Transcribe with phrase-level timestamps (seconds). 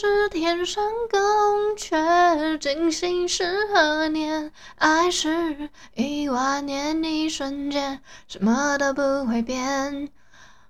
[0.00, 4.50] 知天上宫阙，今夕是何年？
[4.76, 10.08] 爱是一万年，一瞬间，什么都不会变。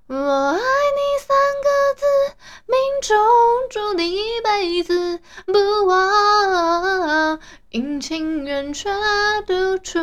[0.08, 2.04] 我爱你三个字，
[2.66, 3.16] 命中
[3.70, 7.38] 注定一辈子不忘。
[7.68, 8.90] 阴晴圆缺，
[9.46, 10.00] 读出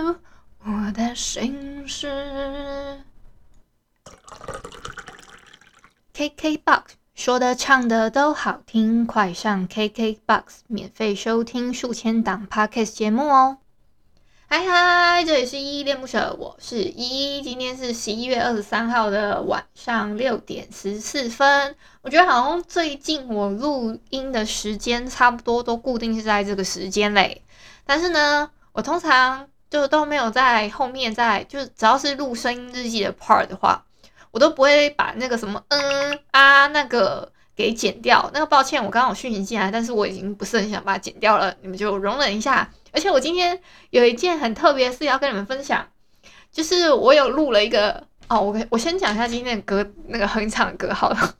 [0.59, 3.03] 我的心事。
[6.13, 6.83] KKBOX。
[7.17, 13.57] 说的唱的都好听，快上 KKBOX 免费收听数千档 Podcast 节目哦！
[14.45, 21.75] 嗨嗨，这里是依依恋不舍，我是依依，今天是十一月二十三号的晚上六点十四分。
[22.03, 27.41] 我觉得好像最近我录音的时间差不多都固定是在这个时间嘞，
[27.83, 33.86] 但是呢，我通常就都没有在后面在，就只要是录声音日记的 part 的话。
[34.37, 42.69] 我都不会把那个什么嗯啊那个给剪掉，那个抱歉，我刚刚讯息进来，但是我已经不是很想把它剪掉了，你们就容忍一下。
[42.91, 45.87] 而且我今天有一件很特别的事要跟你们分享，
[46.51, 51.35] 就是我有录了一个哦，我我先讲一下今天的歌，那个哼唱的歌好了。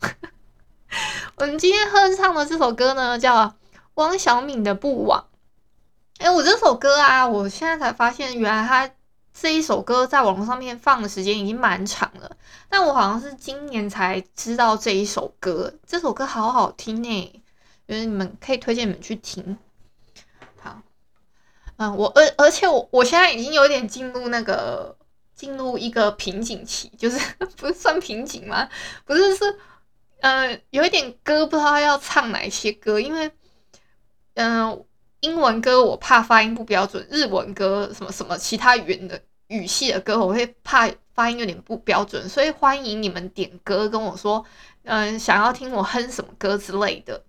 [1.38, 3.54] 我们今天哼唱的这首歌呢，叫
[3.94, 5.24] 汪小敏的《不枉》。
[6.26, 8.90] 哎，我这首歌啊，我现在才发现，原来它。
[9.40, 12.36] 这一首歌在网络上面放的时间已经蛮长了，
[12.68, 15.72] 但我好像是今年才知道这一首歌。
[15.86, 17.42] 这首歌好好听诶，
[17.88, 19.56] 就是你们可以推荐你们去听。
[20.60, 20.82] 好，
[21.76, 24.98] 嗯，我而而且我我现在已经有点进入那个
[25.36, 27.20] 进入一个瓶颈期，就是
[27.58, 28.68] 不是算瓶颈吗？
[29.06, 29.60] 不是是，
[30.22, 33.32] 呃，有一点歌不知道要唱哪些歌，因为
[34.34, 34.84] 嗯、
[35.22, 39.22] 英文歌我怕发音不标准，日文歌什么什么其他语言的。
[39.50, 44.44] 语系的歌我会怕发音有点不标准，所以欢迎你们点歌跟我说，
[44.84, 47.24] 嗯，想要听我哼什么歌之类的。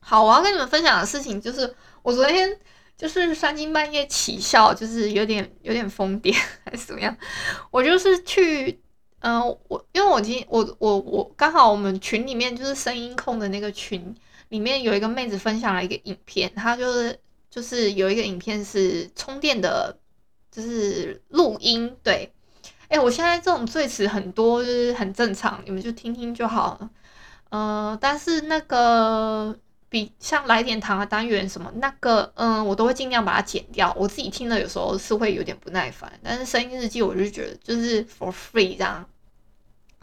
[0.00, 2.58] 好，我要跟你们分享的事情就是，我昨天
[2.96, 7.14] 就是三更半夜起笑，就是有点有点疯癫还是怎么样？
[7.70, 8.80] 我就是去，
[9.18, 14.14] 嗯，我因为我今我我我刚好我们群里面就是声音控的那个群
[14.48, 17.18] 里面有一个妹子分享了一个影片，她就是
[17.50, 19.98] 就是有一个影片是充电的。
[20.54, 22.32] 就是录音，对，
[22.86, 26.90] 哎、我现在这种赘词很多，就是很正常，你们就听听就好了。
[27.48, 33.92] 呃，但是那个比像来点糖的单元什么那个，嗯、我都会尽量把它剪掉。
[33.98, 39.04] 我自己听了有时候是会有点不耐烦，但是声音日记我就觉得就是 for free 这样。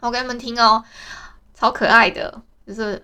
[0.00, 0.84] 我给你们听哦，
[1.54, 3.02] 超可爱的，就是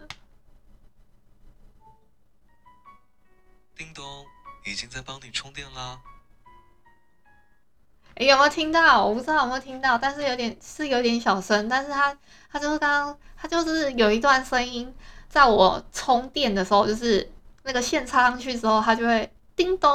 [3.98, 4.24] 咚，
[4.64, 5.98] 已经在帮你充电啦。
[8.14, 9.04] 哎、有没有听到？
[9.04, 11.68] 我不知道有没有听到，但是有点是有点小声。
[11.68, 12.16] 但是他
[12.48, 14.94] 他就是刚刚他就是有一段声音，
[15.28, 17.28] 在我充电的时候，就是
[17.64, 19.90] 那个线插上去之后，他就会叮咚，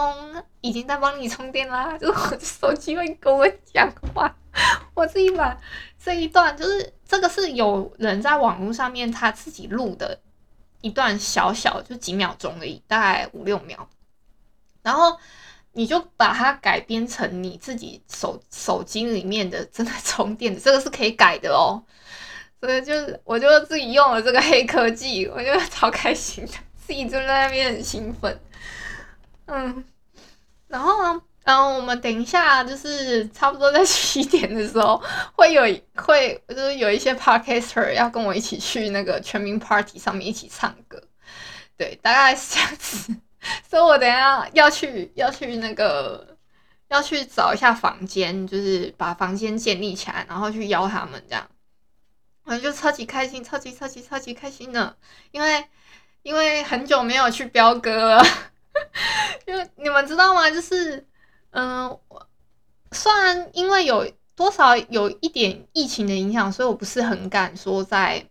[0.60, 1.96] 已经在帮你充电啦。
[2.00, 4.36] 就是我的手机会跟我讲话，
[4.94, 5.58] 我自己把
[5.98, 10.20] 这一段就是这个是有人在网络上面他自己录的
[10.84, 13.90] 一段小小就几秒钟而已，大概五六秒，
[14.84, 15.18] 然后。
[15.76, 21.82] 你就把它改编成你自己手手机里面的正在充电的，这个是可以改的哦。
[22.62, 28.40] 所以就是我就自己用了这个黑科技，我觉得超开心的，自己就在那边很兴奋。
[29.48, 29.84] 嗯，
[30.68, 35.02] 然后呢，然后我们等一下就是差不多在七点的时候
[35.36, 35.64] 会有
[35.96, 41.02] 会就是有一些 podcaster 要跟我一起去那个全民 party 上面一起唱歌，
[41.78, 43.16] 对，大概是这样子。
[43.70, 46.38] 所以我等下要去要去那个
[46.88, 51.46] 要去找一下房间，就是把房间建立起来，然后去邀他们这样，
[52.46, 54.96] 我就超级开心，超级超级超级开心的，
[55.32, 55.66] 因为
[56.22, 58.26] 因为很久没有去飙歌了，
[59.46, 60.50] 因为你们知道吗？
[60.50, 61.06] 就是
[61.54, 62.28] 嗯，我
[62.92, 68.28] 虽然因为有多少有一点疫情的影响，所以我不是很敢说在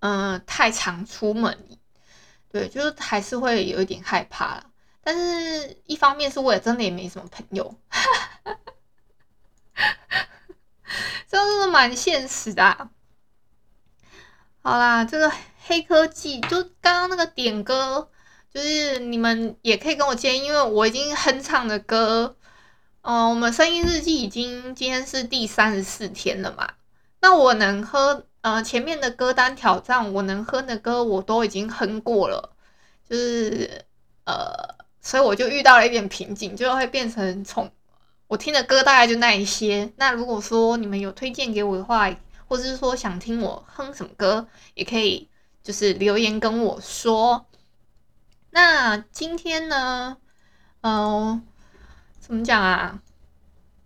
[0.00, 1.66] 嗯太常出门。
[2.50, 4.64] 对，就是还是会有一点害怕啦，
[5.02, 7.74] 但是一方面是我也真的也没什么朋友，
[11.26, 12.88] 真的是蛮现实的。
[14.62, 15.32] 好啦，这个
[15.66, 18.08] 黑科技就刚刚那个点歌，
[18.54, 22.36] 就是你们也可以跟我接，因为我已经哼唱的歌，
[23.02, 26.74] 嗯、呃，我们声音日记已经今天是第三十四天了嘛，
[27.20, 32.54] 那我能哼，呃，前面的歌单挑战我能哼的歌我都已经哼过了，
[33.10, 33.84] 就是
[34.24, 37.68] 呃，所以我就遇到了一点瓶颈，就会变成从
[38.28, 39.92] 我听的歌大概就那一些。
[39.96, 42.08] 那如果说你们有推荐给我的话，
[42.46, 45.28] 或者是说想听我哼什么歌，也可以
[45.64, 47.44] 就是留言跟我说。
[48.54, 50.16] 那今天呢，
[50.82, 51.44] 嗯、
[52.20, 53.00] 怎么讲啊？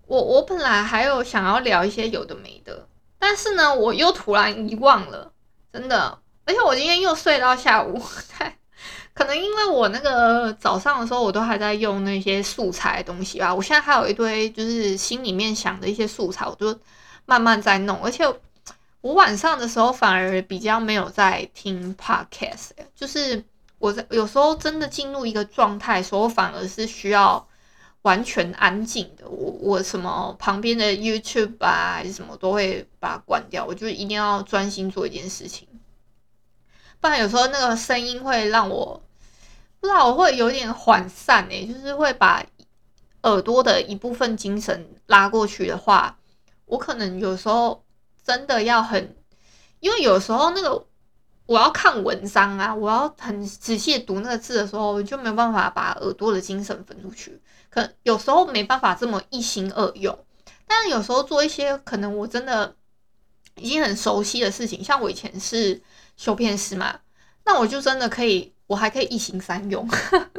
[0.07, 2.87] 我我本来还有想要聊一些有的没的，
[3.19, 5.33] 但是呢，我又突然遗忘了，
[5.73, 6.19] 真的。
[6.45, 7.99] 而且我今天又睡到下午，
[9.15, 13.55] 可能因为我那个早上的时候我都还在用那些素材东西吧。
[13.55, 16.79] 我现在还有一堆就是心里面想的一些素材，我就
[17.25, 18.23] 慢慢在弄，而且。
[19.01, 23.43] 我晚上的时候反而比较没有在听 podcast，就是
[23.79, 27.49] 我在有时候真的进入一个状态时候，反而是需要
[28.03, 29.29] 完全安静的。
[29.29, 35.67] 我我什么旁边的 YouTube 啊还是什么都会把它关掉，我就一定要专心做一件事情，
[37.01, 39.03] 不然有时候那个声音会让我
[39.81, 42.45] 不知道我会有点涣散诶，就是会把
[43.23, 46.19] 耳朵的一部分精神拉过去的话，
[46.67, 47.83] 我可能有时候。
[48.25, 49.17] 真的要很，
[49.81, 50.85] 因为有时候那个
[51.49, 57.41] 我要看文章啊，我要很仔细读那个字的时候，就没有办法把耳朵的精神分出去。
[57.71, 60.17] 可有时候没办法这么一心二用，
[60.67, 62.77] 但是有时候做一些可能我真的
[63.57, 65.81] 已经很熟悉的事情，像我以前是
[66.19, 67.01] 修片师嘛，
[67.47, 69.89] 那我就真的可以，我还可以一心三用，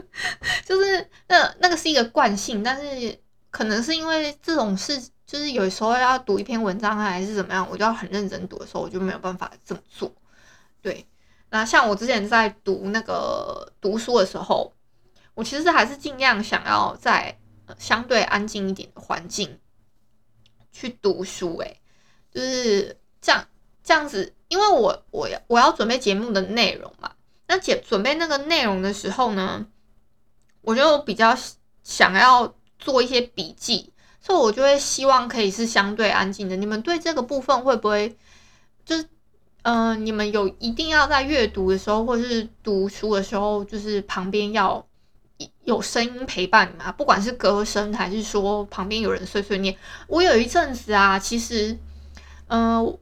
[0.64, 3.20] 就是那那个是一个惯性，但是
[3.50, 5.02] 可能是因为这种事。
[5.26, 10.12] 就是有时候要读一篇文章还是怎么样，我就要很认真读的时候，我就没有办法这么做。
[10.82, 11.08] 对，
[11.50, 14.74] 那像我之前在读那个读书的时候，
[15.34, 17.38] 我其实还是尽量想要在
[17.78, 19.60] 相对安静一点的环境
[20.72, 21.58] 去读书。
[21.58, 21.80] 诶，
[22.32, 23.48] 就是这样
[23.84, 27.12] 这样子，因为我我要我要准备节目的内容嘛。
[27.48, 29.66] 那准准备那个内容的时候呢，
[30.62, 31.38] 我就比较
[31.84, 33.94] 想要做一些笔记。
[34.22, 36.56] 所以，我就会希望可以是相对安静的。
[36.58, 38.18] 你们对这个部分会不会，
[38.84, 39.08] 就是，
[39.64, 44.86] 嗯、你们有一定要在阅读的时候，或是读书的时候，就是旁边要
[45.64, 49.76] 有声音陪伴你们，不管是歌声还是说旁边有人碎碎念。
[50.08, 51.78] 我有一阵子啊，其实，
[52.48, 52.98] 嗯、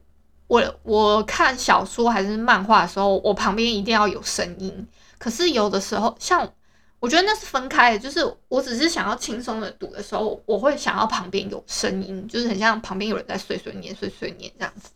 [0.48, 4.88] 我我看小说还是漫画的时候，我旁边一定要有声音。
[5.18, 6.52] 可是有的时候，像。
[7.00, 14.90] 我觉得那是分开的，就是我只是想要轻松的读的时候，我会想要旁边有声音，就是很像旁边有人在碎碎念、碎碎念这样子。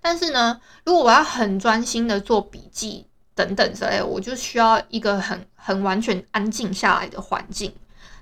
[0.00, 7.74] 但是呢，如果我要很专心的做笔记等等之类，我就需要一个很很完全安静下来的环境，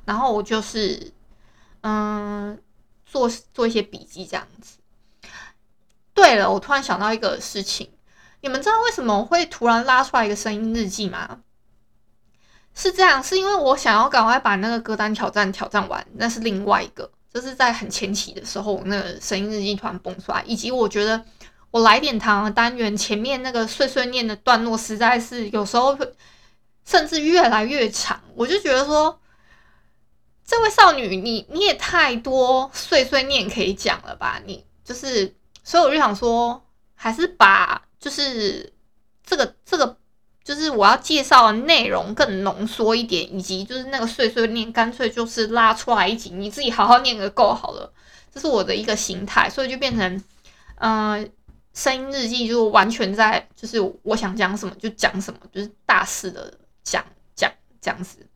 [0.05, 1.13] 然后我就是
[1.83, 2.59] 嗯
[3.07, 4.79] 做做一些笔记这样子。
[6.15, 7.89] 对了，我突然想到一个事情，
[8.41, 11.41] 你们知道为什么会突然拉出来一个声音日记吗？
[12.75, 21.25] 是这样，是因为我想要赶快把那个歌单挑战挑战完，那是另外一个，就是在很前期的时候，那个声音日记突然蹦出来，以及我觉得
[21.71, 26.13] 我来点糖的单元前面那个碎碎念的段落，实在是有时候会
[26.85, 29.21] 甚至越来越长，我就觉得说，
[30.47, 34.41] 这位少女，你你也太多碎碎念可以讲了吧？
[34.45, 38.73] 你就是，所以我就想说，还是把就是
[39.25, 39.97] 这个这个。
[40.45, 47.93] 就是我要介绍的内容更浓缩一点，以及就是那个碎碎念，干脆就是拉出来一集，你自己好好念个够好了。
[48.33, 50.25] 这是我的一个心态，所以就变成，
[50.77, 51.31] 嗯、
[51.79, 57.05] 声音日记就完全在，就是我想讲什么就讲什么，就是大肆的讲
[57.37, 57.49] 讲
[57.81, 58.27] 这样子。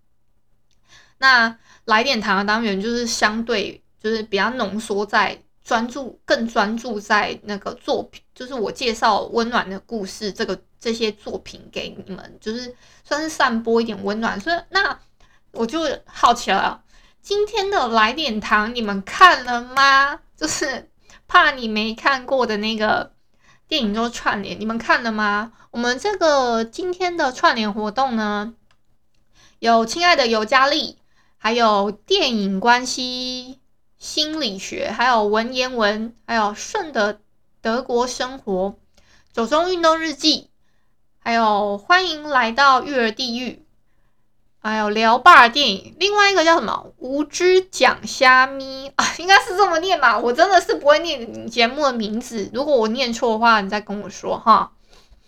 [1.18, 5.42] 那来点糖的单元就是相对就是比较浓缩在。
[5.64, 14.40] 专注更专注在那个作品，就是我介绍温暖的故事，这个这些作品给你们，就是算是散播一点温暖。
[14.40, 14.99] 所以那
[15.52, 16.82] 我就好奇了，
[17.20, 20.18] 今天的来点糖你们看了吗？
[20.37, 20.90] 就是
[21.28, 23.12] 怕你没看过的那个
[23.72, 25.54] 电影就串联，你们看了吗？
[25.70, 28.52] 我们这个今天的串联活动呢，
[29.60, 30.98] 有亲爱的尤佳丽，
[31.38, 33.60] 还有电影关系。
[33.96, 37.22] 心理学，还有文言文，还有顺德
[37.62, 38.74] 德国生活，
[39.32, 40.50] 走中运动日记，
[41.18, 43.62] 还有欢迎来到育儿地狱，
[44.62, 46.95] 还有聊吧电影，另外一个叫什么？
[46.99, 50.16] 无知讲虾咪啊，应该是这么念吧？
[50.16, 54.71] 我真的是不会念节目的名字，如果我念错的话，你再跟我说哈。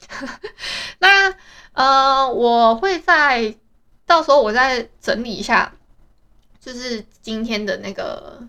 [1.01, 1.35] 那
[1.73, 3.57] 呃，我会在
[4.07, 5.73] 到时候我再整理一下，
[6.61, 8.41] 就是今天的那个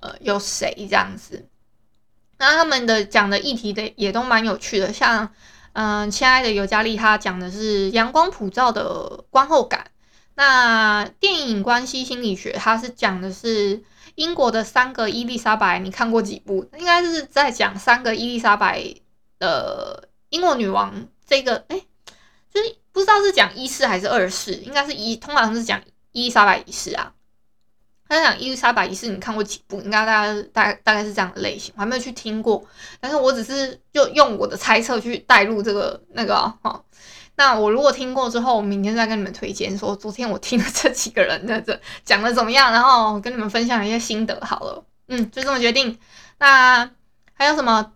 [0.00, 1.46] 呃有谁这样子。
[2.38, 5.30] 那他们的讲的议题的也都蛮有趣的，像
[5.74, 9.90] 嗯，亲爱的尤加利，他讲的是阳光普照的观后感。
[10.36, 13.82] 那电影关系心理学，它是讲的是
[14.16, 16.68] 英国的三个伊丽莎白，你看过几部？
[16.76, 18.94] 应该是在讲三个伊丽莎白
[19.38, 21.06] 的英国女王。
[21.26, 21.80] 这个哎，
[22.52, 27.12] 就是不知道是讲一世还是二世，应该是一，通常是讲伊丽莎白一世啊。
[28.08, 29.80] 他在讲伊丽莎白一世，你看过几部？
[29.80, 32.62] 应该大家大概大概是这样的类型，我还没有去听过，
[33.00, 36.56] 但是我只是就用我的猜测去带入这个那个哈。
[36.62, 36.84] 哦
[37.36, 44.84] 那我如果听过之后，我明天再跟你们推荐，说昨天我听了这几个人的这讲的怎么样，然后跟你们分享一些心得好了。
[45.08, 45.98] 嗯，就这么决定。
[46.38, 46.88] 那
[47.32, 47.92] 还有什么？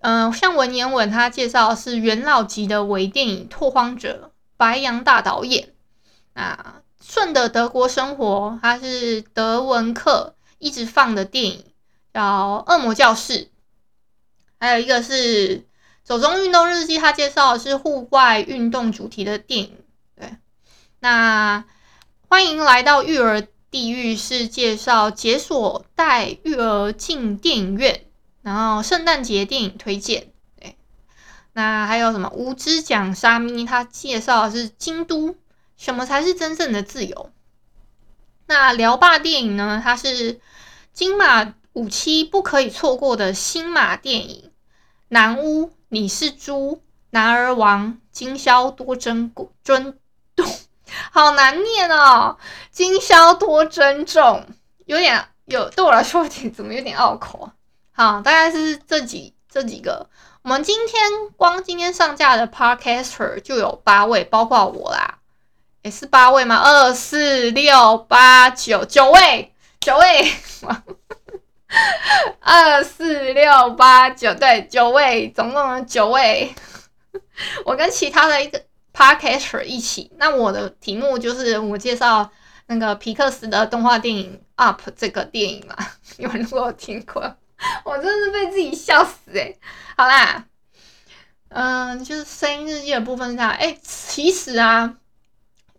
[0.00, 5.72] 嗯、像文言文，他介绍是元老级的微电影拓荒者白杨大导演。
[6.34, 11.64] 那顺的德国生活，它是德文课一直放的电影，
[12.12, 13.32] 叫《恶魔教室》。
[14.58, 15.64] 还有一个是。
[16.06, 19.76] 手中运动日记，它介绍的是户外运动主题的电影。
[20.14, 20.36] 对，
[21.00, 21.64] 那
[22.28, 28.04] 欢迎来到育儿地狱，是介绍解锁带育儿进电影院，
[28.42, 30.28] 然后圣诞节电影推荐。
[30.60, 30.76] 对，
[31.54, 33.66] 那还有什么无知讲沙咪？
[33.66, 35.34] 他介绍的是京都，
[35.76, 37.32] 什么才是真正的自由？
[38.46, 39.80] 那聊霸电影呢？
[39.82, 40.40] 它是
[40.92, 44.52] 金马五期不可以错过的新马电影，
[45.08, 45.72] 南屋。
[45.88, 49.96] 你是猪，男儿王，今宵多珍尊
[50.34, 50.44] 重，
[51.12, 52.36] 好难念哦。
[52.72, 54.44] 今宵多珍重，
[54.86, 57.54] 有点有对我来说有点怎么有点拗口啊。
[57.92, 60.08] 好，大概是这几这几个。
[60.42, 61.00] 我们今天
[61.36, 65.18] 光今天上架的 Podcaster 就有八位，包括我啦，
[65.82, 66.56] 也是八位吗？
[66.56, 70.32] 二四六八九九位，九位。
[72.40, 76.54] 二四六八九，对，九位，总共有九位。
[77.64, 78.62] 我跟其他的一个
[78.94, 82.30] Podcaster 一起，那我的题目就是我介绍
[82.66, 85.76] 那个皮克斯的动画电影《Up》这个电影嘛。
[86.16, 87.36] 你们如果有听过，
[87.84, 89.58] 我真是被自己笑死诶、
[89.96, 90.44] 好啦，
[91.48, 93.50] 嗯、就是声音日记的部分是这样。
[93.50, 94.94] 哎，其实啊，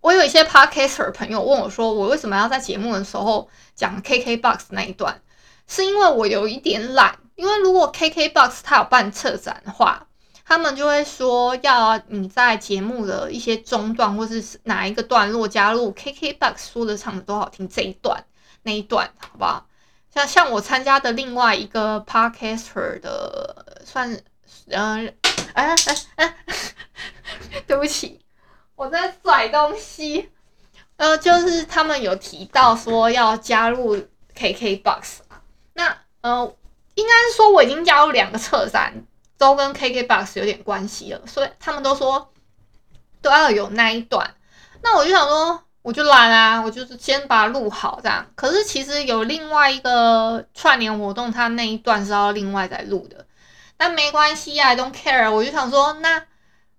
[0.01, 5.21] 我有一些 Podcaster 朋友问我说，我为什么要在节目的时候讲 KKBOX 那一段？
[5.67, 10.07] 是因为我有一点懒，因为如果 KKBOX 它有办策展的话，
[10.45, 18.23] 他们就会说要你在节目的一些中段或是哪一个段落加入 KKBOX 说的唱的都好听这一段
[18.63, 19.67] 那一段，好不好？
[20.13, 24.19] 像像我参加的另外一个 Podcaster 的算，
[24.67, 25.13] 嗯，
[25.53, 25.75] 哎哎
[26.15, 26.35] 哎，
[27.67, 28.21] 对不起，
[28.75, 30.29] 我在甩东西，
[30.95, 33.97] 呃，就是他们有提到说要加入
[34.33, 35.26] KKBOX。
[36.21, 36.55] 那呃，
[36.95, 39.05] 应该是说我已经加入两个侧山，
[39.37, 42.31] 都跟 KKBOX 有点关系了，所以他们都说
[43.21, 44.33] 都要有那一段。
[44.81, 48.25] 那我就想说，我就懒啊，我就是先把它录好这样。
[48.35, 53.25] 可是其实有另外一个串联活动，它那一段是要另外再录的。
[53.77, 55.31] 但没关系啊，I don't care。
[55.31, 56.23] 我就想说，那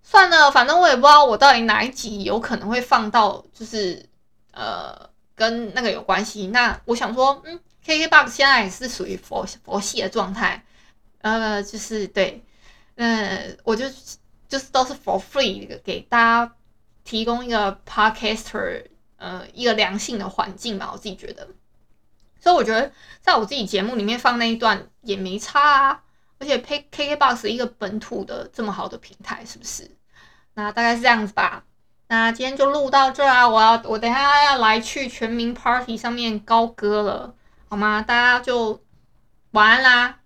[0.02, 4.08] 算了，反正我也不知道我到底哪一集有可能会放到，就是
[4.52, 6.48] 呃跟那个有关系。
[6.48, 7.60] 那我想说，嗯。
[7.88, 10.62] KKBOX 现在也是属于佛佛系的状态，
[11.22, 12.44] 呃，就是对，
[12.96, 13.86] 呃，我就
[14.46, 16.54] 就是都是 for free 给大家
[17.02, 18.84] 提供一个 podcaster，
[19.16, 21.48] 呃，一个良性的环境嘛，我自己觉得，
[22.38, 22.92] 所以我觉得
[23.22, 26.02] 在我自己节目里面放那一段也没差啊，
[26.38, 29.90] 而且 KKBOX 一个本土的这么好的平台，是不是？
[30.52, 31.64] 那大概是这样子吧。
[32.08, 37.34] 那今天就录到这啊，我要我等下要来去全民 party 上面高歌了。
[37.70, 38.00] 好吗？
[38.00, 38.82] 大家就
[39.50, 40.20] 晚安啦！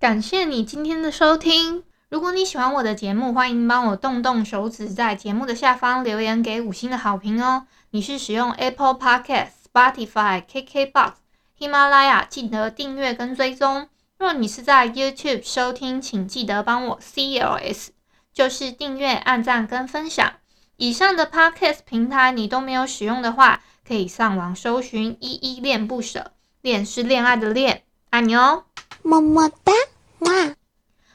[0.00, 1.84] 感谢你今天的收听。
[2.08, 7.66] 如果你喜欢我的节目，欢迎帮我动动手指，在节目的下方留言给五星的好评哦。
[7.90, 11.12] 你是使用 Apple Podcast、Spotify、KKBox、
[11.58, 13.90] 喜马拉雅，记得订阅跟追踪。
[14.16, 17.88] 若你是在 YouTube 收听，请记得帮我 CLS，
[18.32, 20.32] 就是订阅、按赞跟分享。
[20.78, 28.64] 以上的 Podcast 平台你都没有使用的话，可以上网搜寻“依依恋不舍”，恋是恋爱的恋，爱你哦，
[29.02, 29.72] 么么哒，
[30.18, 30.54] 哇！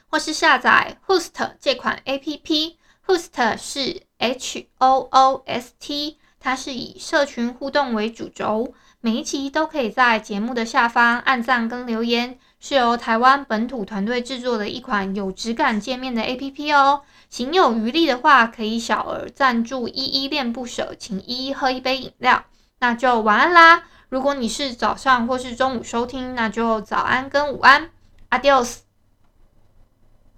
[0.08, 17.02] 或是下载 Host 这款 APP，Host 是 H O O S T，它是以社群互动为主轴，每一集都可以在节目的下方按赞跟留言，是由台湾本土团队制作的一款有质感界面的 APP 哦。
[17.28, 22.44] 行有余力的话，可以小额赞助依依恋不舍，请依依喝一杯饮料。
[22.82, 23.84] 那就晚安啦！
[24.08, 27.88] 如果你是早上或是中午收听，那就早安跟午安
[28.28, 28.78] ，Adios。